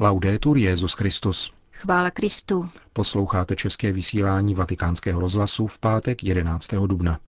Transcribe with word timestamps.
Laudetur 0.00 0.58
Jezus 0.58 0.92
Christus. 0.92 1.52
Chvála 1.72 2.10
Kristu. 2.10 2.68
Posloucháte 2.92 3.56
české 3.56 3.92
vysílání 3.92 4.54
Vatikánského 4.54 5.20
rozhlasu 5.20 5.66
v 5.66 5.78
pátek 5.78 6.24
11. 6.24 6.68
dubna. 6.86 7.18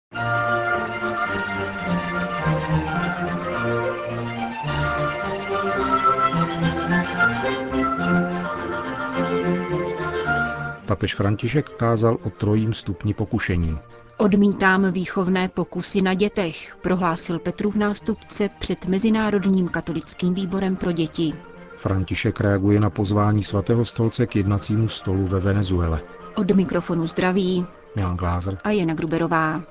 Papež 10.87 11.15
František 11.15 11.69
kázal 11.69 12.19
o 12.23 12.31
trojím 12.31 12.73
stupni 12.73 13.15
pokušení. 13.15 13.79
Odmítám 14.17 14.93
výchovné 14.93 15.49
pokusy 15.49 16.03
na 16.03 16.15
dětech, 16.15 16.77
prohlásil 16.83 17.39
Petrův 17.39 17.77
nástupce 17.77 18.49
před 18.59 18.87
Mezinárodním 18.87 19.69
katolickým 19.69 20.35
výborem 20.35 20.77
pro 20.77 20.93
děti. 20.93 21.33
František 21.77 22.41
reaguje 22.41 22.81
na 22.81 22.91
pozvání 22.91 23.43
svatého 23.43 23.85
stolce 23.85 24.27
k 24.27 24.37
jednacímu 24.37 24.89
stolu 24.89 25.27
ve 25.27 25.41
Venezuele. 25.41 26.01
Od 26.37 26.51
mikrofonu 26.51 27.07
zdraví 27.07 27.67
Milan 27.97 28.17
Glázer 28.17 28.59
a 28.65 28.71
Jana 28.71 28.95
Gruberová. 28.95 29.63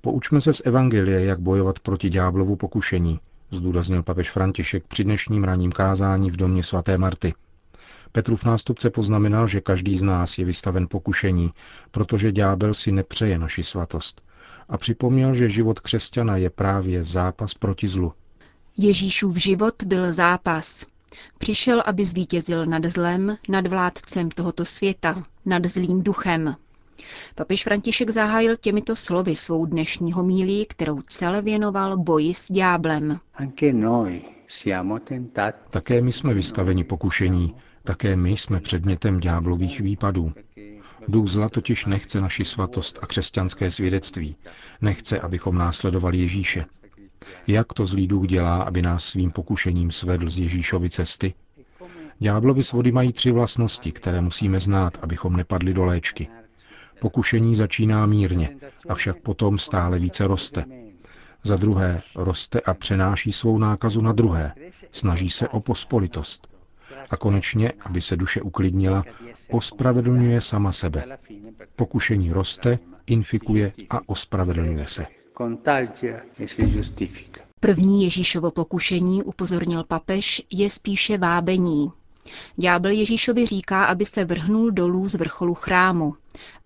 Poučme 0.00 0.40
se 0.40 0.52
z 0.52 0.62
Evangelie, 0.64 1.24
jak 1.24 1.40
bojovat 1.40 1.78
proti 1.78 2.10
ďáblovu 2.10 2.56
pokušení, 2.56 3.20
zdůraznil 3.50 4.02
papež 4.02 4.30
František 4.30 4.84
při 4.88 5.04
dnešním 5.04 5.44
ranním 5.44 5.72
kázání 5.72 6.30
v 6.30 6.36
domě 6.36 6.62
svaté 6.62 6.98
Marty. 6.98 7.34
Petrův 8.12 8.44
nástupce 8.44 8.90
poznamenal, 8.90 9.46
že 9.46 9.60
každý 9.60 9.98
z 9.98 10.02
nás 10.02 10.38
je 10.38 10.44
vystaven 10.44 10.86
pokušení, 10.90 11.50
protože 11.90 12.32
ďábel 12.32 12.74
si 12.74 12.92
nepřeje 12.92 13.38
naši 13.38 13.64
svatost. 13.64 14.28
A 14.68 14.78
připomněl, 14.78 15.34
že 15.34 15.48
život 15.48 15.80
křesťana 15.80 16.36
je 16.36 16.50
právě 16.50 17.04
zápas 17.04 17.54
proti 17.54 17.88
zlu. 17.88 18.12
Ježíšův 18.76 19.36
život 19.36 19.82
byl 19.82 20.12
zápas. 20.12 20.86
Přišel, 21.38 21.82
aby 21.86 22.04
zvítězil 22.04 22.66
nad 22.66 22.84
zlem, 22.84 23.36
nad 23.48 23.66
vládcem 23.66 24.30
tohoto 24.30 24.64
světa, 24.64 25.22
nad 25.46 25.66
zlým 25.66 26.02
duchem. 26.02 26.54
Papež 27.34 27.64
František 27.64 28.10
zahájil 28.10 28.56
těmito 28.56 28.96
slovy 28.96 29.36
svou 29.36 29.66
dnešní 29.66 30.12
homílii, 30.12 30.66
kterou 30.66 31.00
celé 31.00 31.42
věnoval 31.42 31.96
boji 31.96 32.34
s 32.34 32.52
ďáblem. 32.52 33.18
Také 35.70 36.02
my 36.02 36.12
jsme 36.12 36.34
vystaveni 36.34 36.84
pokušení, 36.84 37.54
také 37.84 38.16
my 38.16 38.30
jsme 38.30 38.60
předmětem 38.60 39.20
ďáblových 39.20 39.80
výpadů. 39.80 40.32
Duch 41.08 41.28
zla 41.28 41.48
totiž 41.48 41.86
nechce 41.86 42.20
naši 42.20 42.44
svatost 42.44 42.98
a 43.02 43.06
křesťanské 43.06 43.70
svědectví. 43.70 44.36
Nechce, 44.80 45.20
abychom 45.20 45.58
následovali 45.58 46.18
Ježíše. 46.18 46.64
Jak 47.46 47.72
to 47.72 47.86
zlý 47.86 48.06
duch 48.06 48.26
dělá, 48.26 48.62
aby 48.62 48.82
nás 48.82 49.04
svým 49.04 49.30
pokušením 49.30 49.90
svedl 49.90 50.30
z 50.30 50.38
Ježíšovy 50.38 50.90
cesty? 50.90 51.34
Ďáblovi 52.18 52.64
svody 52.64 52.92
mají 52.92 53.12
tři 53.12 53.30
vlastnosti, 53.32 53.92
které 53.92 54.20
musíme 54.20 54.60
znát, 54.60 54.98
abychom 55.02 55.36
nepadli 55.36 55.74
do 55.74 55.84
léčky. 55.84 56.28
Pokušení 57.00 57.56
začíná 57.56 58.06
mírně, 58.06 58.56
avšak 58.88 59.16
potom 59.20 59.58
stále 59.58 59.98
více 59.98 60.26
roste. 60.26 60.64
Za 61.44 61.56
druhé, 61.56 62.00
roste 62.16 62.60
a 62.60 62.74
přenáší 62.74 63.32
svou 63.32 63.58
nákazu 63.58 64.00
na 64.00 64.12
druhé. 64.12 64.52
Snaží 64.90 65.30
se 65.30 65.48
o 65.48 65.60
pospolitost. 65.60 66.57
A 67.10 67.16
konečně, 67.16 67.72
aby 67.84 68.00
se 68.00 68.16
duše 68.16 68.42
uklidnila, 68.42 69.04
ospravedlňuje 69.50 70.40
sama 70.40 70.72
sebe. 70.72 71.18
Pokušení 71.76 72.32
roste, 72.32 72.78
infikuje 73.06 73.72
a 73.90 74.00
ospravedlňuje 74.06 74.88
se. 74.88 75.06
První 77.60 78.04
Ježíšovo 78.04 78.50
pokušení, 78.50 79.22
upozornil 79.22 79.84
papež, 79.84 80.42
je 80.50 80.70
spíše 80.70 81.18
vábení. 81.18 81.92
Ďábel 82.56 82.90
Ježíšovi 82.92 83.46
říká, 83.46 83.84
aby 83.84 84.04
se 84.04 84.24
vrhnul 84.24 84.70
dolů 84.70 85.08
z 85.08 85.14
vrcholu 85.14 85.54
chrámu, 85.54 86.14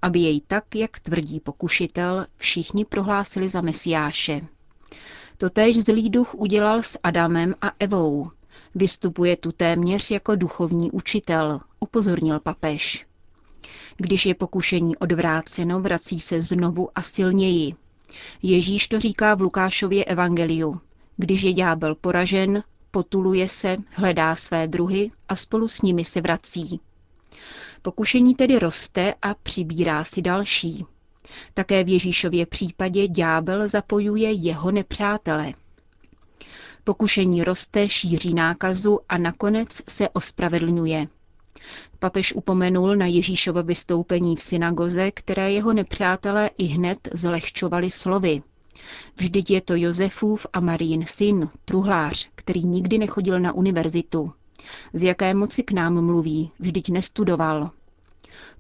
aby 0.02 0.18
jej 0.18 0.40
tak, 0.40 0.74
jak 0.74 1.00
tvrdí 1.00 1.40
pokušitel, 1.40 2.26
všichni 2.36 2.84
prohlásili 2.84 3.48
za 3.48 3.60
mesiáše. 3.60 4.40
Totéž 5.38 5.84
zlý 5.84 6.10
duch 6.10 6.34
udělal 6.34 6.82
s 6.82 6.98
Adamem 7.02 7.54
a 7.60 7.72
Evou. 7.78 8.30
Vystupuje 8.74 9.36
tu 9.36 9.52
téměř 9.52 10.10
jako 10.10 10.36
duchovní 10.36 10.90
učitel, 10.90 11.60
upozornil 11.80 12.40
papež. 12.40 13.06
Když 13.96 14.26
je 14.26 14.34
pokušení 14.34 14.96
odvráceno, 14.96 15.80
vrací 15.80 16.20
se 16.20 16.42
znovu 16.42 16.88
a 16.94 17.02
silněji. 17.02 17.74
Ježíš 18.42 18.88
to 18.88 19.00
říká 19.00 19.34
v 19.34 19.40
Lukášově 19.40 20.04
evangeliu. 20.04 20.80
Když 21.16 21.42
je 21.42 21.52
ďábel 21.52 21.94
poražen, 21.94 22.62
potuluje 22.90 23.48
se, 23.48 23.76
hledá 23.90 24.36
své 24.36 24.68
druhy 24.68 25.10
a 25.28 25.36
spolu 25.36 25.68
s 25.68 25.82
nimi 25.82 26.04
se 26.04 26.20
vrací. 26.20 26.80
Pokušení 27.82 28.34
tedy 28.34 28.58
roste 28.58 29.14
a 29.22 29.34
přibírá 29.34 30.04
si 30.04 30.22
další. 30.22 30.84
Také 31.54 31.84
v 31.84 31.88
Ježíšově 31.88 32.46
případě 32.46 33.08
ďábel 33.08 33.68
zapojuje 33.68 34.32
jeho 34.32 34.70
nepřátele. 34.70 35.52
Pokušení 36.84 37.44
roste, 37.44 37.88
šíří 37.88 38.34
nákazu 38.34 39.00
a 39.08 39.18
nakonec 39.18 39.68
se 39.88 40.08
ospravedlňuje. 40.08 41.08
Papež 41.98 42.32
upomenul 42.34 42.96
na 42.96 43.06
Ježíšovo 43.06 43.62
vystoupení 43.62 44.36
v 44.36 44.42
synagoze, 44.42 45.10
které 45.10 45.52
jeho 45.52 45.72
nepřátelé 45.72 46.50
i 46.58 46.64
hned 46.64 47.08
zlehčovali 47.12 47.90
slovy. 47.90 48.42
Vždyť 49.16 49.50
je 49.50 49.60
to 49.60 49.74
Josefův 49.76 50.46
a 50.52 50.60
Marín 50.60 51.06
syn, 51.06 51.48
truhlář, 51.64 52.28
který 52.34 52.64
nikdy 52.64 52.98
nechodil 52.98 53.40
na 53.40 53.52
univerzitu. 53.52 54.32
Z 54.92 55.02
jaké 55.02 55.34
moci 55.34 55.62
k 55.62 55.72
nám 55.72 56.04
mluví, 56.04 56.50
vždyť 56.58 56.88
nestudoval. 56.88 57.70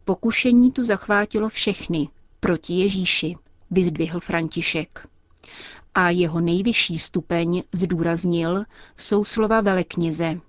Pokušení 0.04 0.72
tu 0.72 0.84
zachvátilo 0.84 1.48
všechny, 1.48 2.08
proti 2.40 2.72
Ježíši, 2.72 3.36
vyzdvihl 3.70 4.20
František. 4.20 5.08
A 5.94 6.10
jeho 6.10 6.40
nejvyšší 6.40 6.98
stupeň, 6.98 7.62
zdůraznil, 7.72 8.64
jsou 8.96 9.24
slova 9.24 9.60
velekněze. 9.60 10.40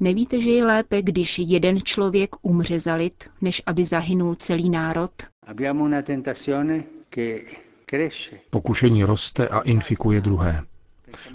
Nevíte, 0.00 0.40
že 0.40 0.50
je 0.50 0.64
lépe, 0.64 1.02
když 1.02 1.38
jeden 1.38 1.82
člověk 1.82 2.30
umře 2.42 2.80
za 2.80 2.94
lid, 2.94 3.24
než 3.40 3.62
aby 3.66 3.84
zahynul 3.84 4.34
celý 4.34 4.70
národ? 4.70 5.10
Pokušení 8.50 9.04
roste 9.04 9.48
a 9.48 9.60
infikuje 9.60 10.20
druhé. 10.20 10.64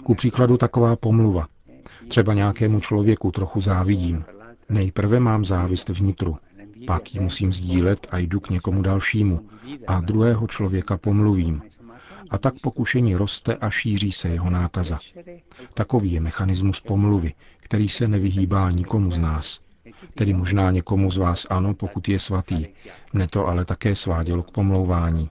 Ku 0.02 0.14
příkladu 0.14 0.56
taková 0.56 0.96
pomluva. 0.96 1.46
Třeba 2.08 2.34
nějakému 2.34 2.80
člověku 2.80 3.30
trochu 3.30 3.60
závidím. 3.60 4.24
Nejprve 4.68 5.20
mám 5.20 5.44
závist 5.44 5.88
vnitru, 5.88 6.36
pak 6.86 7.14
ji 7.14 7.20
musím 7.20 7.52
sdílet 7.52 8.06
a 8.10 8.18
jdu 8.18 8.40
k 8.40 8.50
někomu 8.50 8.82
dalšímu 8.82 9.48
a 9.86 10.00
druhého 10.00 10.46
člověka 10.46 10.96
pomluvím. 10.96 11.62
A 12.30 12.38
tak 12.38 12.54
pokušení 12.60 13.14
roste 13.14 13.54
a 13.54 13.70
šíří 13.70 14.12
se 14.12 14.28
jeho 14.28 14.50
nákaza. 14.50 14.98
Takový 15.74 16.12
je 16.12 16.20
mechanismus 16.20 16.80
pomluvy, 16.80 17.32
který 17.60 17.88
se 17.88 18.08
nevyhýbá 18.08 18.70
nikomu 18.70 19.10
z 19.10 19.18
nás. 19.18 19.60
Tedy 20.14 20.34
možná 20.34 20.70
někomu 20.70 21.10
z 21.10 21.16
vás 21.16 21.46
ano, 21.50 21.74
pokud 21.74 22.08
je 22.08 22.18
svatý. 22.18 22.66
Mne 23.12 23.28
to 23.28 23.46
ale 23.46 23.64
také 23.64 23.96
svádělo 23.96 24.42
k 24.42 24.50
pomlouvání. 24.50 25.30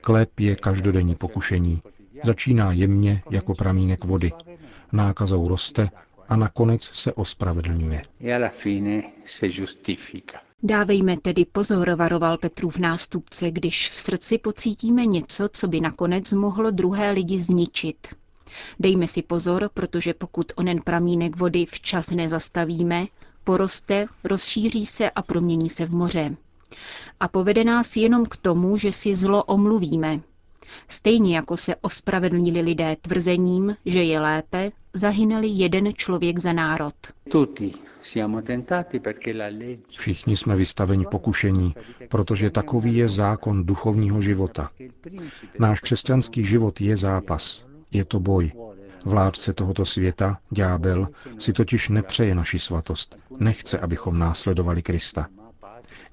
Klep 0.00 0.40
je 0.40 0.56
každodenní 0.56 1.14
pokušení. 1.14 1.82
Začíná 2.24 2.72
jemně 2.72 3.22
jako 3.30 3.54
pramínek 3.54 4.04
vody. 4.04 4.32
Nákazou 4.92 5.48
roste 5.48 5.90
a 6.28 6.36
nakonec 6.36 6.82
se 6.84 7.12
ospravedlňuje. 7.12 8.02
Dávejme 10.62 11.16
tedy 11.16 11.44
pozor, 11.44 11.90
varoval 11.96 12.38
Petrův 12.38 12.78
nástupce, 12.78 13.50
když 13.50 13.90
v 13.90 14.00
srdci 14.00 14.38
pocítíme 14.38 15.06
něco, 15.06 15.48
co 15.52 15.68
by 15.68 15.80
nakonec 15.80 16.32
mohlo 16.32 16.70
druhé 16.70 17.10
lidi 17.10 17.40
zničit. 17.42 18.06
Dejme 18.80 19.08
si 19.08 19.22
pozor, 19.22 19.70
protože 19.74 20.14
pokud 20.14 20.52
onen 20.56 20.80
pramínek 20.84 21.36
vody 21.36 21.66
včas 21.66 22.10
nezastavíme, 22.10 23.06
poroste, 23.44 24.06
rozšíří 24.24 24.86
se 24.86 25.10
a 25.10 25.22
promění 25.22 25.70
se 25.70 25.86
v 25.86 25.90
moře. 25.94 26.36
A 27.20 27.28
povede 27.28 27.64
nás 27.64 27.96
jenom 27.96 28.26
k 28.26 28.36
tomu, 28.36 28.76
že 28.76 28.92
si 28.92 29.16
zlo 29.16 29.44
omluvíme. 29.44 30.20
Stejně 30.88 31.36
jako 31.36 31.56
se 31.56 31.76
ospravedlnili 31.76 32.60
lidé 32.60 32.96
tvrzením, 33.00 33.76
že 33.86 34.02
je 34.02 34.20
lépe, 34.20 34.70
zahynuli 34.94 35.46
jeden 35.46 35.94
člověk 35.94 36.38
za 36.38 36.52
národ. 36.52 36.94
Všichni 39.88 40.36
jsme 40.36 40.56
vystaveni 40.56 41.06
pokušení, 41.10 41.74
protože 42.08 42.50
takový 42.50 42.96
je 42.96 43.08
zákon 43.08 43.64
duchovního 43.64 44.20
života. 44.20 44.70
Náš 45.58 45.80
křesťanský 45.80 46.44
život 46.44 46.80
je 46.80 46.96
zápas, 46.96 47.66
je 47.90 48.04
to 48.04 48.20
boj. 48.20 48.52
Vládce 49.04 49.52
tohoto 49.52 49.84
světa, 49.84 50.38
ďábel, 50.50 51.08
si 51.38 51.52
totiž 51.52 51.88
nepřeje 51.88 52.34
naši 52.34 52.58
svatost. 52.58 53.16
Nechce, 53.38 53.78
abychom 53.78 54.18
následovali 54.18 54.82
Krista. 54.82 55.26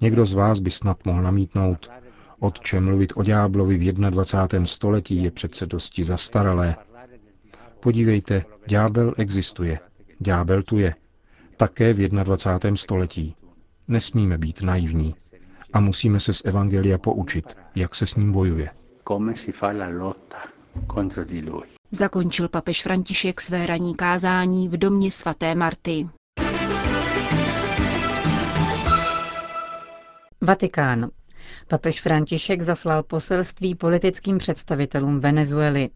Někdo 0.02 0.26
z 0.26 0.34
vás 0.34 0.60
by 0.60 0.72
snad 0.72 1.06
mohl 1.06 1.22
namítnout, 1.22 1.90
Otče, 2.40 2.80
mluvit 2.80 3.14
o 3.16 3.24
ďáblovi 3.24 3.78
v 3.78 3.94
21. 3.94 4.66
století 4.66 5.24
je 5.24 5.32
přece 5.32 5.66
dosti 5.66 6.04
zastaralé. 6.04 6.76
Podívejte, 7.80 8.46
ďábel 8.68 9.14
existuje. 9.18 9.80
Ďábel 10.20 10.64
tu 10.64 10.78
je. 10.78 10.96
Také 11.58 11.94
v 11.94 12.10
21. 12.10 12.78
století. 12.78 13.36
Nesmíme 13.88 14.38
být 14.38 14.62
naivní. 14.62 15.16
A 15.74 15.80
musíme 15.80 16.20
se 16.20 16.34
z 16.34 16.42
Evangelia 16.46 16.98
poučit, 16.98 17.58
jak 17.76 17.96
se 17.96 18.08
s 18.08 18.16
ním 18.16 18.32
bojuje. 18.32 18.70
Zakončil 21.92 22.50
papež 22.50 22.84
František 22.84 23.42
své 23.42 23.66
ranní 23.66 23.96
kázání 23.96 24.70
v 24.70 24.78
domě 24.78 25.12
svaté 25.12 25.56
Marty. 25.56 26.08
Vatikán. 30.42 31.10
Papež 31.68 32.02
František 32.02 32.62
zaslal 32.62 33.04
poselství 33.04 33.76
politickým 33.76 34.38
představitelům 34.38 35.20
Venezuely. 35.20 35.90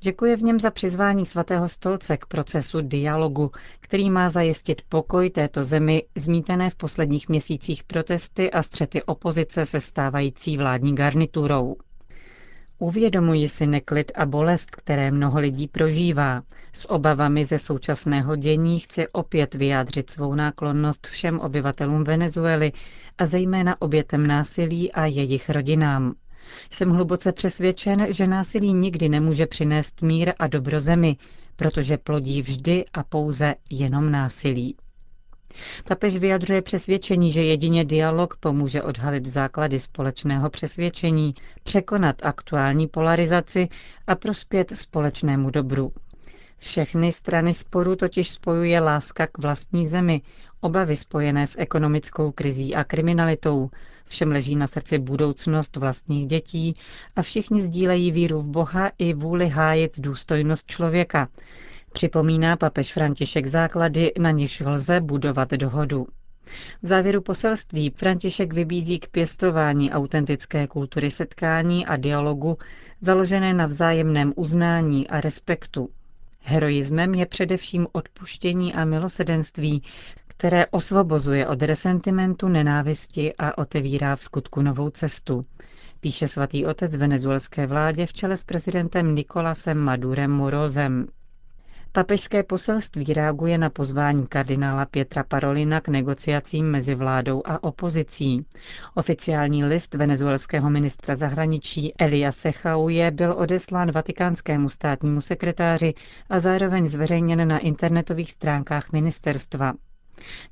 Děkuje 0.00 0.36
v 0.36 0.42
něm 0.42 0.58
za 0.60 0.70
přizvání 0.70 1.26
svatého 1.26 1.68
stolce 1.68 2.16
k 2.16 2.26
procesu 2.26 2.80
dialogu, 2.80 3.50
který 3.80 4.10
má 4.10 4.28
zajistit 4.28 4.82
pokoj 4.88 5.30
této 5.30 5.64
zemi 5.64 6.02
zmítené 6.14 6.70
v 6.70 6.74
posledních 6.74 7.28
měsících 7.28 7.84
protesty 7.84 8.50
a 8.50 8.62
střety 8.62 9.02
opozice 9.02 9.66
se 9.66 9.80
stávající 9.80 10.56
vládní 10.56 10.94
garniturou. 10.94 11.76
Uvědomuji 12.78 13.48
si 13.48 13.66
neklid 13.66 14.12
a 14.14 14.26
bolest, 14.26 14.70
které 14.70 15.10
mnoho 15.10 15.38
lidí 15.40 15.68
prožívá. 15.68 16.42
S 16.72 16.90
obavami 16.90 17.44
ze 17.44 17.58
současného 17.58 18.36
dění 18.36 18.78
chci 18.80 19.08
opět 19.08 19.54
vyjádřit 19.54 20.10
svou 20.10 20.34
náklonnost 20.34 21.06
všem 21.06 21.40
obyvatelům 21.40 22.04
Venezuely 22.04 22.72
a 23.18 23.26
zejména 23.26 23.82
obětem 23.82 24.26
násilí 24.26 24.92
a 24.92 25.06
jejich 25.06 25.50
rodinám. 25.50 26.14
Jsem 26.70 26.90
hluboce 26.90 27.32
přesvědčen, 27.32 28.06
že 28.10 28.26
násilí 28.26 28.72
nikdy 28.72 29.08
nemůže 29.08 29.46
přinést 29.46 30.02
mír 30.02 30.32
a 30.38 30.46
dobro 30.46 30.80
zemi, 30.80 31.16
protože 31.56 31.98
plodí 31.98 32.42
vždy 32.42 32.84
a 32.92 33.02
pouze 33.02 33.54
jenom 33.70 34.10
násilí. 34.10 34.76
Papež 35.88 36.16
vyjadřuje 36.16 36.62
přesvědčení, 36.62 37.32
že 37.32 37.42
jedině 37.42 37.84
dialog 37.84 38.36
pomůže 38.40 38.82
odhalit 38.82 39.26
základy 39.26 39.80
společného 39.80 40.50
přesvědčení, 40.50 41.34
překonat 41.62 42.24
aktuální 42.24 42.88
polarizaci 42.88 43.68
a 44.06 44.14
prospět 44.14 44.72
společnému 44.74 45.50
dobru. 45.50 45.92
Všechny 46.58 47.12
strany 47.12 47.52
sporu 47.52 47.96
totiž 47.96 48.30
spojuje 48.30 48.80
láska 48.80 49.26
k 49.26 49.38
vlastní 49.38 49.86
zemi, 49.86 50.22
obavy 50.60 50.96
spojené 50.96 51.46
s 51.46 51.58
ekonomickou 51.58 52.32
krizí 52.32 52.74
a 52.74 52.84
kriminalitou. 52.84 53.70
Všem 54.04 54.32
leží 54.32 54.56
na 54.56 54.66
srdci 54.66 54.98
budoucnost 54.98 55.76
vlastních 55.76 56.26
dětí 56.26 56.74
a 57.16 57.22
všichni 57.22 57.62
sdílejí 57.62 58.10
víru 58.10 58.38
v 58.42 58.46
Boha 58.46 58.90
i 58.98 59.14
vůli 59.14 59.48
hájit 59.48 60.00
důstojnost 60.00 60.66
člověka, 60.66 61.28
Připomíná 61.96 62.56
papež 62.56 62.92
František 62.92 63.46
základy, 63.46 64.12
na 64.18 64.30
nichž 64.30 64.60
lze 64.60 65.00
budovat 65.00 65.50
dohodu. 65.50 66.06
V 66.82 66.86
závěru 66.86 67.20
poselství 67.20 67.90
František 67.90 68.52
vybízí 68.54 68.98
k 68.98 69.08
pěstování 69.08 69.92
autentické 69.92 70.66
kultury 70.66 71.10
setkání 71.10 71.86
a 71.86 71.96
dialogu 71.96 72.58
založené 73.00 73.54
na 73.54 73.66
vzájemném 73.66 74.32
uznání 74.36 75.08
a 75.08 75.20
respektu. 75.20 75.88
Heroismem 76.40 77.14
je 77.14 77.26
především 77.26 77.86
odpuštění 77.92 78.74
a 78.74 78.84
milosedenství, 78.84 79.82
které 80.36 80.66
osvobozuje 80.66 81.46
od 81.48 81.62
resentimentu, 81.62 82.48
nenávisti 82.48 83.34
a 83.38 83.58
otevírá 83.58 84.16
v 84.16 84.22
skutku 84.22 84.62
novou 84.62 84.90
cestu. 84.90 85.44
Píše 86.00 86.28
svatý 86.28 86.66
otec 86.66 86.96
venezuelské 86.96 87.66
vládě 87.66 88.06
v 88.06 88.12
čele 88.12 88.36
s 88.36 88.44
prezidentem 88.44 89.14
Nikolasem 89.14 89.78
Madurem 89.78 90.30
Morozem. 90.30 91.06
Papežské 91.92 92.42
poselství 92.42 93.12
reaguje 93.12 93.58
na 93.58 93.70
pozvání 93.70 94.26
kardinála 94.26 94.84
Pětra 94.84 95.24
Parolina 95.24 95.80
k 95.80 95.88
negociacím 95.88 96.70
mezi 96.70 96.94
vládou 96.94 97.42
a 97.44 97.62
opozicí. 97.64 98.46
Oficiální 98.94 99.64
list 99.64 99.94
venezuelského 99.94 100.70
ministra 100.70 101.16
zahraničí 101.16 101.92
Elia 101.98 102.32
Sechauje 102.32 103.10
byl 103.10 103.34
odeslán 103.38 103.90
vatikánskému 103.92 104.68
státnímu 104.68 105.20
sekretáři 105.20 105.94
a 106.30 106.38
zároveň 106.38 106.86
zveřejněn 106.88 107.48
na 107.48 107.58
internetových 107.58 108.30
stránkách 108.32 108.92
ministerstva. 108.92 109.72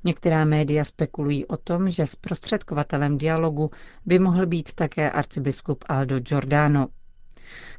Některá 0.03 0.45
média 0.45 0.83
spekulují 0.83 1.45
o 1.45 1.57
tom, 1.57 1.89
že 1.89 2.07
zprostředkovatelem 2.07 3.17
dialogu 3.17 3.71
by 4.05 4.19
mohl 4.19 4.45
být 4.45 4.73
také 4.73 5.11
arcibiskup 5.11 5.83
Aldo 5.89 6.19
Giordano. 6.19 6.87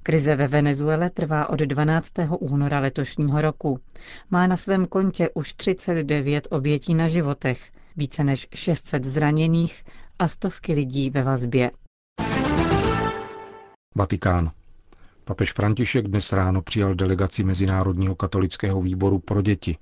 Krize 0.03 0.37
ve 0.37 0.47
Venezuele 0.47 1.11
trvá 1.11 1.49
od 1.49 1.61
12. 1.61 2.13
února 2.41 2.81
letošního 2.81 3.41
roku. 3.41 3.81
Má 4.31 4.47
na 4.47 4.57
svém 4.57 4.87
kontě 4.87 5.31
už 5.35 5.53
39 5.53 6.49
obětí 6.51 6.95
na 6.95 7.09
životech, 7.09 7.71
více 7.97 8.25
než 8.25 8.49
600 8.55 9.05
zraněných 9.05 9.85
a 10.19 10.29
stovky 10.29 10.73
lidí 10.73 11.11
ve 11.11 11.23
vazbě. 11.23 11.71
Vatikán. 13.95 14.51
Papež 15.25 15.53
František 15.53 16.09
dnes 16.09 16.33
ráno 16.33 16.63
přijal 16.63 16.95
delegaci 16.95 17.45
Mezinárodního 17.45 18.15
katolického 18.15 18.81
výboru 18.81 19.19
pro 19.19 19.43
děti, 19.43 19.77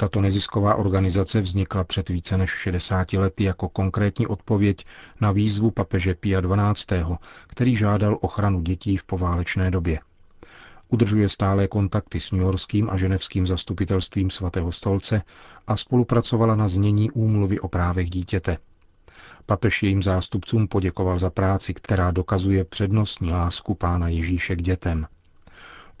tato 0.00 0.20
nezisková 0.20 0.74
organizace 0.74 1.40
vznikla 1.40 1.84
před 1.84 2.08
více 2.08 2.38
než 2.38 2.50
60 2.50 3.12
lety 3.12 3.44
jako 3.44 3.68
konkrétní 3.68 4.26
odpověď 4.26 4.86
na 5.20 5.32
výzvu 5.32 5.70
papeže 5.70 6.14
Pia 6.14 6.40
XII., 6.40 7.04
který 7.46 7.76
žádal 7.76 8.18
ochranu 8.20 8.60
dětí 8.60 8.96
v 8.96 9.04
poválečné 9.04 9.70
době. 9.70 10.00
Udržuje 10.88 11.28
stále 11.28 11.68
kontakty 11.68 12.20
s 12.20 12.30
newyorským 12.30 12.90
a 12.90 12.96
ženevským 12.96 13.46
zastupitelstvím 13.46 14.30
svatého 14.30 14.72
stolce 14.72 15.22
a 15.66 15.76
spolupracovala 15.76 16.54
na 16.56 16.68
znění 16.68 17.10
úmluvy 17.10 17.60
o 17.60 17.68
právech 17.68 18.10
dítěte. 18.10 18.56
Papež 19.46 19.82
jejím 19.82 20.02
zástupcům 20.02 20.68
poděkoval 20.68 21.18
za 21.18 21.30
práci, 21.30 21.74
která 21.74 22.10
dokazuje 22.10 22.64
přednostní 22.64 23.32
lásku 23.32 23.74
pána 23.74 24.08
Ježíše 24.08 24.56
k 24.56 24.62
dětem– 24.62 25.06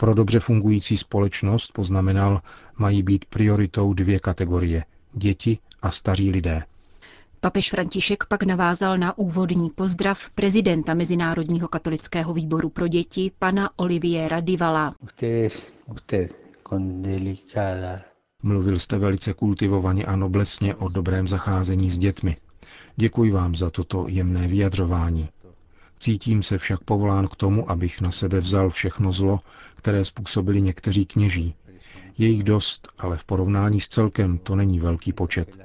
pro 0.00 0.14
dobře 0.14 0.40
fungující 0.40 0.96
společnost, 0.96 1.72
poznamenal, 1.72 2.40
mají 2.78 3.02
být 3.02 3.24
prioritou 3.24 3.94
dvě 3.94 4.18
kategorie– 4.18 4.84
děti 5.12 5.58
a 5.82 5.90
staří 5.90 6.30
lidé. 6.30 6.62
Papež 7.40 7.70
František 7.70 8.24
pak 8.24 8.42
navázal 8.42 8.98
na 8.98 9.18
úvodní 9.18 9.70
pozdrav 9.70 10.30
prezidenta 10.30 10.94
Mezinárodního 10.94 11.68
katolického 11.68 12.34
výboru 12.34 12.68
pro 12.68 12.88
děti, 12.88 13.30
pana 13.38 13.70
Oliviera 13.76 14.40
Divala. 14.40 14.94
Mluvil 18.42 18.78
jste 18.78 18.98
velice 18.98 19.32
kultivovaně 19.34 20.04
a 20.04 20.16
noblesně 20.16 20.74
o 20.74 20.88
dobrém 20.88 21.28
zacházení 21.28 21.90
s 21.90 21.98
dětmi. 21.98 22.36
Děkuji 22.96 23.30
vám 23.30 23.54
za 23.54 23.70
toto 23.70 24.04
jemné 24.08 24.48
vyjadřování. 24.48 25.28
Cítím 26.00 26.42
se 26.42 26.58
však 26.58 26.80
povolán 26.84 27.28
k 27.28 27.36
tomu, 27.36 27.70
abych 27.70 28.00
na 28.00 28.10
sebe 28.10 28.40
vzal 28.40 28.70
všechno 28.70 29.12
zlo, 29.12 29.40
které 29.74 30.04
způsobili 30.04 30.60
někteří 30.62 31.06
kněží. 31.06 31.54
Je 32.18 32.28
jich 32.28 32.42
dost, 32.44 32.88
ale 32.98 33.16
v 33.16 33.24
porovnání 33.24 33.80
s 33.80 33.88
celkem 33.88 34.38
to 34.38 34.56
není 34.56 34.78
velký 34.80 35.12
počet. 35.12 35.58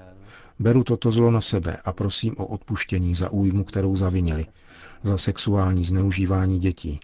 Beru 0.60 0.84
toto 0.84 1.12
zlo 1.12 1.32
na 1.32 1.42
sebe 1.42 1.78
a 1.86 1.92
prosím 1.92 2.36
o 2.38 2.46
odpuštění 2.46 3.16
za 3.16 3.30
újmu, 3.30 3.64
kterou 3.64 3.96
zavinili, 3.96 4.46
za 5.04 5.18
sexuální 5.18 5.86
zneužívání 5.86 6.60
dětí. 6.60 7.00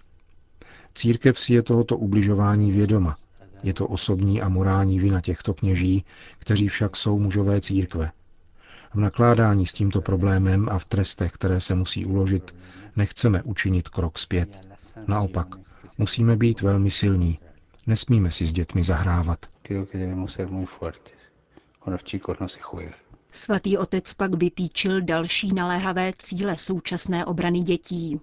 Církev 0.94 1.38
si 1.38 1.54
je 1.54 1.62
tohoto 1.62 1.96
ubližování 1.96 2.72
vědoma. 2.72 3.16
Je 3.62 3.74
to 3.74 3.86
osobní 3.86 4.42
a 4.42 4.48
morální 4.48 4.98
vina 5.00 5.20
těchto 5.20 5.54
kněží, 5.54 6.04
kteří 6.38 6.68
však 6.68 6.96
jsou 6.96 7.18
mužové 7.18 7.60
církve. 7.60 8.10
V 8.94 8.98
nakládání 8.98 9.66
s 9.66 9.72
tímto 9.72 10.00
problémem 10.00 10.68
a 10.68 10.78
v 10.78 10.84
trestech, 10.84 11.32
které 11.32 11.60
se 11.60 11.74
musí 11.74 12.06
uložit, 12.06 12.54
nechceme 12.96 13.42
učinit 13.42 13.88
krok 13.88 14.18
zpět. 14.18 14.76
Naopak, 15.06 15.46
musíme 15.98 16.36
být 16.36 16.60
velmi 16.60 16.90
silní. 16.90 17.38
Nesmíme 17.86 18.30
si 18.30 18.46
s 18.46 18.52
dětmi 18.52 18.84
zahrávat. 18.84 19.46
Svatý 23.32 23.78
otec 23.78 24.14
pak 24.14 24.34
vytýčil 24.34 25.00
další 25.00 25.54
naléhavé 25.54 26.12
cíle 26.18 26.58
současné 26.58 27.24
obrany 27.24 27.58
dětí. 27.58 28.20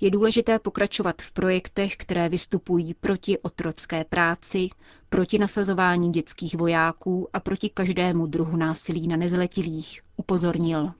Je 0.00 0.10
důležité 0.10 0.58
pokračovat 0.58 1.22
v 1.22 1.32
projektech, 1.32 1.96
které 1.96 2.28
vystupují 2.28 2.94
proti 2.94 3.38
otrocké 3.38 4.04
práci, 4.04 4.68
proti 5.08 5.38
nasazování 5.38 6.12
dětských 6.12 6.54
vojáků 6.56 7.28
a 7.32 7.40
proti 7.40 7.70
každému 7.74 8.26
druhu 8.26 8.56
násilí 8.56 9.08
na 9.08 9.16
nezletilých, 9.16 10.00
upozornil. 10.16 10.90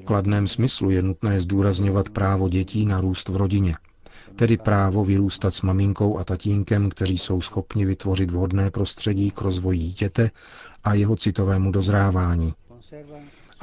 V 0.00 0.04
kladném 0.04 0.48
smyslu 0.48 0.90
je 0.90 1.02
nutné 1.02 1.40
zdůrazňovat 1.40 2.08
právo 2.08 2.48
dětí 2.48 2.86
na 2.86 3.00
růst 3.00 3.28
v 3.28 3.36
rodině, 3.36 3.74
tedy 4.36 4.56
právo 4.56 5.04
vyrůstat 5.04 5.54
s 5.54 5.62
maminkou 5.62 6.18
a 6.18 6.24
tatínkem, 6.24 6.88
kteří 6.88 7.18
jsou 7.18 7.40
schopni 7.40 7.84
vytvořit 7.86 8.30
vhodné 8.30 8.70
prostředí 8.70 9.30
k 9.30 9.40
rozvoji 9.40 9.78
dítěte 9.78 10.30
a 10.84 10.94
jeho 10.94 11.16
citovému 11.16 11.70
dozrávání. 11.72 12.54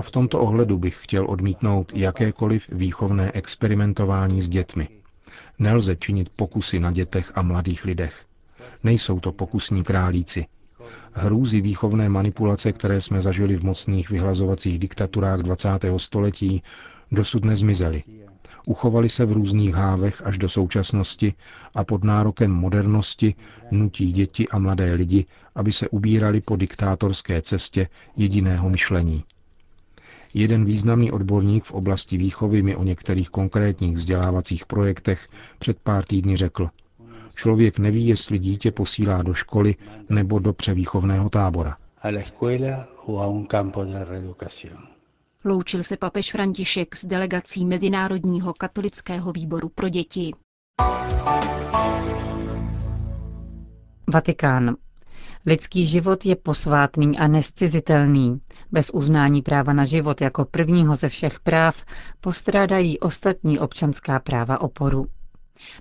A 0.02 0.04
v 0.04 0.12
tomto 0.12 0.40
ohledu 0.40 0.78
bych 0.78 0.98
chtěl 1.04 1.26
odmítnout 1.30 1.92
jakékoliv 1.96 2.70
výchovné 2.72 3.32
experimentování 3.32 4.42
s 4.42 4.50
dětmi. 4.50 4.88
Nelze 5.60 5.96
činit 5.96 6.30
pokusy 6.36 6.80
na 6.80 6.92
dětech 6.92 7.32
a 7.36 7.42
mladých 7.42 7.86
lidech. 7.86 8.26
Nejsou 8.84 9.20
to 9.20 9.32
pokusní 9.32 9.84
králíci. 9.84 10.46
Hrůzy 11.14 11.62
výchovné 11.62 12.10
manipulace, 12.10 12.72
které 12.72 13.02
jsme 13.02 13.22
zažili 13.22 13.56
v 13.56 13.64
mocných 13.64 14.10
vyhlazovacích 14.10 14.80
diktaturách 14.80 15.40
20. 15.40 15.70
století, 15.98 16.64
dosud 17.12 17.46
nezmizely. 17.46 18.04
Uchovali 18.68 19.10
se 19.10 19.26
v 19.26 19.32
různých 19.32 19.74
hávech 19.76 20.22
až 20.26 20.38
do 20.38 20.50
současnosti 20.50 21.34
a 21.76 21.84
pod 21.84 22.04
nárokem 22.04 22.52
modernosti 22.52 23.36
nutí 23.72 24.12
děti 24.12 24.48
a 24.50 24.60
mladé 24.60 24.94
lidi, 24.94 25.26
aby 25.56 25.72
se 25.72 25.90
ubírali 25.90 26.42
po 26.42 26.56
diktátorské 26.56 27.42
cestě 27.42 27.88
jediného 28.18 28.70
myšlení. 28.70 29.24
Jeden 30.34 30.66
významný 30.66 31.12
odborník 31.12 31.64
v 31.64 31.72
oblasti 31.72 32.18
výchovy 32.18 32.62
mi 32.62 32.76
o 32.76 32.84
některých 32.84 33.30
konkrétních 33.30 33.96
vzdělávacích 33.98 34.66
projektech 34.66 35.28
před 35.60 35.78
pár 35.80 36.06
týdny 36.06 36.38
řekl. 36.38 36.70
Člověk 37.36 37.80
neví, 37.80 38.08
jestli 38.08 38.40
dítě 38.40 38.72
posílá 38.72 39.24
do 39.24 39.34
školy 39.34 39.76
nebo 40.10 40.40
do 40.40 40.54
převýchovného 40.54 41.30
tábora. 41.30 41.78
Loučil 45.46 45.84
se 45.84 45.98
papež 45.98 46.32
František 46.32 46.96
s 46.96 47.06
delegací 47.06 47.66
Mezinárodního 47.66 48.54
katolického 48.54 49.32
výboru 49.32 49.70
pro 49.70 49.90
děti. 49.90 50.32
Vatikán. 54.14 54.76
Lidský 55.46 55.86
život 55.86 56.26
je 56.26 56.36
posvátný 56.36 57.18
a 57.18 57.28
nescizitelný. 57.28 58.42
Bez 58.72 58.90
uznání 58.90 59.42
práva 59.42 59.74
na 59.74 59.86
život 59.86 60.22
jako 60.22 60.46
prvního 60.46 60.96
ze 60.96 61.10
všech 61.10 61.40
práv 61.40 61.86
postrádají 62.22 63.00
ostatní 63.00 63.60
občanská 63.60 64.20
práva 64.20 64.62
oporu. 64.62 65.06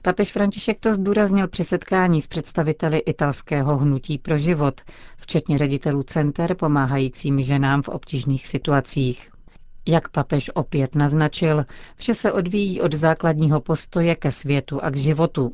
Papež 0.03 0.33
František 0.33 0.81
to 0.81 0.95
zdůraznil 0.95 1.49
při 1.49 1.65
setkání 1.65 2.21
s 2.23 2.27
představiteli 2.27 2.99
italského 2.99 3.77
hnutí 3.77 4.19
pro 4.19 4.39
život, 4.39 4.81
včetně 5.17 5.59
ředitelů 5.59 6.03
center 6.03 6.55
pomáhajícím 6.55 7.43
ženám 7.43 7.83
v 7.83 7.89
obtížných 7.89 8.47
situacích. 8.47 9.31
Jak 9.89 10.09
papež 10.09 10.51
opět 10.55 10.95
naznačil, 10.95 11.65
vše 11.97 12.15
se 12.15 12.33
odvíjí 12.33 12.81
od 12.81 12.95
základního 12.95 13.61
postoje 13.61 14.17
ke 14.17 14.31
světu 14.31 14.85
a 14.85 14.91
k 14.91 14.97
životu. 14.97 15.53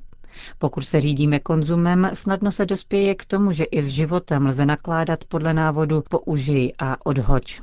Pokud 0.58 0.80
se 0.80 1.00
řídíme 1.00 1.38
konzumem, 1.38 2.10
snadno 2.14 2.52
se 2.52 2.66
dospěje 2.66 3.14
k 3.14 3.24
tomu, 3.24 3.52
že 3.52 3.64
i 3.64 3.82
s 3.82 3.88
životem 3.88 4.46
lze 4.46 4.66
nakládat 4.66 5.24
podle 5.24 5.54
návodu 5.54 6.02
použij 6.10 6.72
a 6.78 7.06
odhoď. 7.06 7.60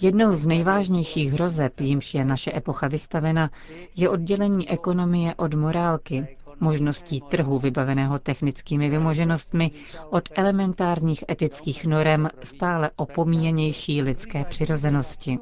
Jednou 0.00 0.36
z 0.36 0.46
nejvážnějších 0.46 1.32
hrozeb, 1.32 1.80
jimž 1.80 2.14
je 2.14 2.24
naše 2.24 2.52
epocha 2.56 2.88
vystavena, 2.88 3.50
je 3.96 4.08
oddělení 4.08 4.70
ekonomie 4.70 5.34
od 5.34 5.54
morálky, 5.54 6.36
možností 6.60 7.20
trhu 7.20 7.58
vybaveného 7.58 8.18
technickými 8.18 8.90
vymoženostmi 8.90 9.70
od 10.10 10.28
elementárních 10.34 11.24
etických 11.30 11.86
norem 11.86 12.28
stále 12.44 12.90
opomíjenější 12.96 14.02
lidské 14.02 14.44
přirozenosti. 14.44 15.38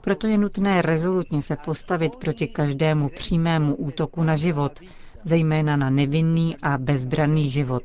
Proto 0.00 0.26
je 0.26 0.38
nutné 0.38 0.82
rezolutně 0.82 1.42
se 1.42 1.56
postavit 1.56 2.16
proti 2.16 2.46
každému 2.46 3.08
přímému 3.08 3.74
útoku 3.74 4.22
na 4.22 4.36
život, 4.36 4.80
zejména 5.24 5.76
na 5.76 5.90
nevinný 5.90 6.56
a 6.62 6.78
bezbranný 6.78 7.50
život. 7.50 7.84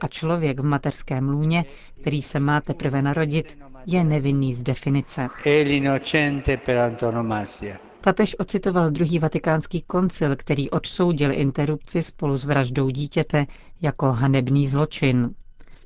A 0.00 0.08
člověk 0.08 0.60
v 0.60 0.64
mateřském 0.64 1.28
lůně, 1.28 1.64
který 2.00 2.22
se 2.22 2.40
má 2.40 2.60
teprve 2.60 3.02
narodit, 3.02 3.58
je 3.86 4.04
nevinný 4.04 4.54
z 4.54 4.62
definice. 4.62 5.28
Papež 8.00 8.36
ocitoval 8.38 8.90
druhý 8.90 9.18
vatikánský 9.18 9.82
koncil, 9.82 10.36
který 10.36 10.70
odsoudil 10.70 11.32
interrupci 11.32 12.02
spolu 12.02 12.36
s 12.36 12.44
vraždou 12.44 12.90
dítěte 12.90 13.46
jako 13.80 14.12
hanebný 14.12 14.66
zločin. 14.66 15.34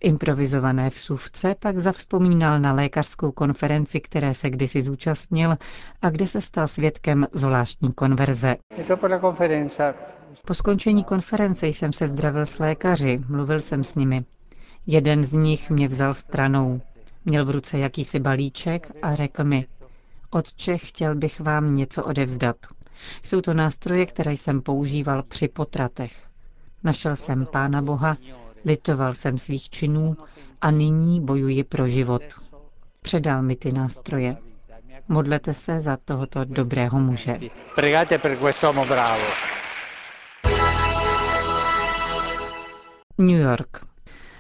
V 0.03 0.05
improvizované 0.07 0.89
vsuvce 0.91 1.55
pak 1.59 1.79
zavzpomínal 1.79 2.61
na 2.61 2.73
lékařskou 2.73 3.33
konferenci, 3.33 4.01
které 4.01 4.35
se 4.35 4.51
kdysi 4.51 4.83
zúčastnil 4.83 5.57
a 6.03 6.11
kde 6.11 6.27
se 6.27 6.41
stal 6.41 6.69
svědkem 6.69 7.27
zvláštní 7.33 7.93
konverze. 7.93 8.57
Po 10.47 10.55
skončení 10.55 11.05
konference 11.05 11.67
jsem 11.67 11.93
se 11.93 12.07
zdravil 12.07 12.47
s 12.47 12.59
lékaři, 12.59 13.21
mluvil 13.29 13.61
jsem 13.61 13.85
s 13.85 13.95
nimi. 13.95 14.25
Jeden 14.87 15.25
z 15.25 15.33
nich 15.33 15.71
mě 15.71 15.89
vzal 15.89 16.15
stranou. 16.15 16.81
Měl 17.25 17.45
v 17.45 17.51
ruce 17.51 17.79
jakýsi 17.79 18.19
balíček 18.21 18.93
a 19.03 19.15
řekl 19.15 19.45
mi, 19.45 19.67
Otče, 20.31 20.79
chtěl 20.79 21.15
bych 21.15 21.41
vám 21.41 21.75
něco 21.75 22.05
odevzdat. 22.05 22.57
Jsou 23.23 23.41
to 23.41 23.55
nástroje, 23.55 24.07
které 24.07 24.33
jsem 24.33 24.63
používal 24.63 25.23
při 25.23 25.49
potratech. 25.49 26.13
Našel 26.85 27.17
jsem 27.17 27.45
Pána 27.53 27.83
Boha, 27.83 28.17
litoval 28.65 29.13
jsem 29.13 29.39
svých 29.39 29.71
činů 29.71 30.17
a 30.61 30.71
nyní 30.71 31.21
bojuji 31.21 31.65
pro 31.65 31.89
život. 31.89 32.23
Předal 33.03 33.43
mi 33.43 33.57
ty 33.57 33.73
nástroje. 33.73 34.37
Modlete 35.09 35.55
se 35.55 35.81
za 35.81 35.97
tohoto 36.05 36.45
dobrého 36.45 37.01
muže. 37.01 37.39
New 43.19 43.41
York. 43.41 43.87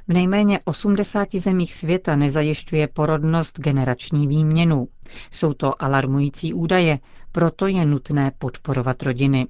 V 0.08 0.12
nejméně 0.12 0.60
80 0.64 1.34
zemích 1.34 1.74
světa 1.74 2.16
nezajišťuje 2.16 2.88
porodnost 2.88 3.58
generační 3.60 4.26
výměnu. 4.26 4.88
Jsou 5.30 5.52
to 5.54 5.82
alarmující 5.82 6.54
údaje, 6.54 6.98
proto 7.32 7.66
je 7.66 7.86
nutné 7.86 8.32
podporovat 8.38 9.02
rodiny. 9.02 9.46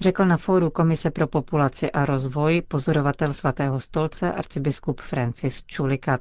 Řekl 0.00 0.24
na 0.24 0.36
fóru 0.36 0.70
Komise 0.70 1.10
pro 1.10 1.26
populaci 1.26 1.92
a 1.92 2.04
rozvoj 2.06 2.62
pozorovatel 2.68 3.32
svatého 3.32 3.80
stolce 3.80 4.32
arcibiskup 4.32 5.00
Francis 5.00 5.62
Chulikat. 5.76 6.20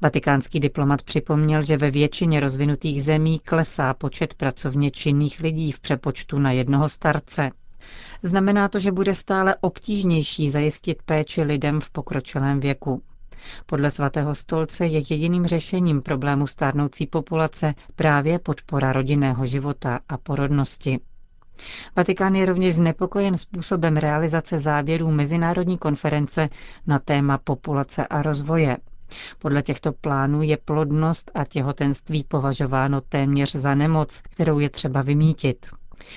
Vatikánský 0.00 0.60
diplomat 0.60 1.02
připomněl, 1.02 1.62
že 1.62 1.76
ve 1.76 1.90
většině 1.90 2.40
rozvinutých 2.40 3.02
zemí 3.02 3.38
klesá 3.38 3.94
počet 3.94 4.34
pracovně 4.34 4.90
činných 4.90 5.40
lidí 5.40 5.72
v 5.72 5.80
přepočtu 5.80 6.38
na 6.38 6.52
jednoho 6.52 6.88
starce. 6.88 7.50
Znamená 8.22 8.68
to, 8.68 8.78
že 8.78 8.92
bude 8.92 9.14
stále 9.14 9.56
obtížnější 9.60 10.50
zajistit 10.50 11.02
péči 11.02 11.42
lidem 11.42 11.80
v 11.80 11.90
pokročilém 11.90 12.60
věku. 12.60 13.02
Podle 13.66 13.90
svatého 13.90 14.34
stolce 14.34 14.86
je 14.86 14.98
jediným 15.10 15.46
řešením 15.46 16.02
problému 16.02 16.46
stárnoucí 16.46 17.06
populace 17.06 17.74
právě 17.96 18.38
podpora 18.38 18.92
rodinného 18.92 19.46
života 19.46 20.00
a 20.08 20.16
porodnosti. 20.16 21.00
Vatikán 21.96 22.34
je 22.34 22.46
rovněž 22.46 22.74
znepokojen 22.74 23.36
způsobem 23.38 23.96
realizace 23.96 24.58
závěrů 24.58 25.10
Mezinárodní 25.10 25.78
konference 25.78 26.48
na 26.86 26.98
téma 26.98 27.38
populace 27.38 28.06
a 28.06 28.22
rozvoje. 28.22 28.76
Podle 29.38 29.62
těchto 29.62 29.92
plánů 29.92 30.42
je 30.42 30.56
plodnost 30.56 31.30
a 31.34 31.44
těhotenství 31.44 32.24
považováno 32.24 33.00
téměř 33.00 33.54
za 33.54 33.74
nemoc, 33.74 34.20
kterou 34.20 34.58
je 34.58 34.70
třeba 34.70 35.02
vymítit. 35.02 35.66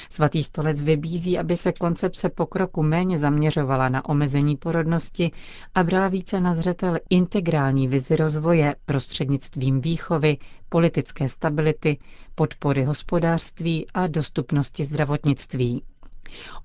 Svatý 0.10 0.44
stolec 0.44 0.82
vybízí, 0.82 1.40
aby 1.40 1.58
se 1.58 1.72
koncepce 1.72 2.30
pokroku 2.30 2.84
méně 2.84 3.20
zaměřovala 3.20 3.90
na 3.90 4.06
omezení 4.10 4.58
porodnosti 4.58 5.32
a 5.75 5.84
brala 5.84 6.08
více 6.08 6.42
na 6.42 6.54
zřetel 6.54 6.98
integrální 7.10 7.88
vizi 7.88 8.16
rozvoje 8.16 8.75
prostřednictvím 8.86 9.82
výchovy, 9.82 10.38
politické 10.70 11.30
stability, 11.30 11.98
podpory 12.36 12.84
hospodářství 12.84 13.88
a 13.94 14.08
dostupnosti 14.08 14.84
zdravotnictví. 14.84 15.84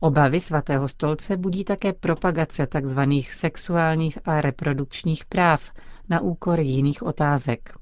Obavy 0.00 0.40
svatého 0.40 0.88
stolce 0.88 1.36
budí 1.36 1.64
také 1.64 1.92
propagace 1.92 2.66
tzv. 2.66 3.00
sexuálních 3.30 4.18
a 4.24 4.40
reprodukčních 4.40 5.24
práv 5.24 5.70
na 6.08 6.20
úkor 6.20 6.60
jiných 6.60 7.02
otázek. 7.02 7.74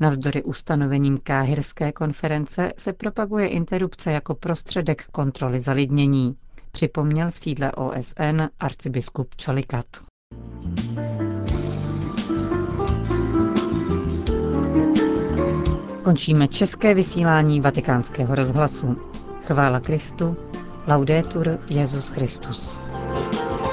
Navzdory 0.00 0.42
ustanovením 0.42 1.18
Káhirské 1.18 1.92
konference 1.92 2.72
se 2.76 2.92
propaguje 2.92 3.48
interrupce 3.48 4.12
jako 4.12 4.34
prostředek 4.34 5.04
kontroly 5.12 5.60
zalidnění, 5.60 6.36
připomněl 6.72 7.30
v 7.30 7.38
sídle 7.38 7.72
OSN 7.72 8.42
arcibiskup 8.60 9.34
Čolikat. 9.36 9.86
Končíme 16.04 16.48
české 16.48 16.94
vysílání 16.94 17.60
vatikánského 17.60 18.34
rozhlasu. 18.34 18.96
Chvála 19.46 19.80
Kristu, 19.80 20.36
laudetur 20.86 21.58
Jezus 21.68 22.08
Christus. 22.08 22.80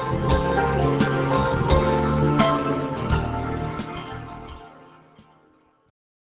thank 0.08 0.32
you 0.32 0.47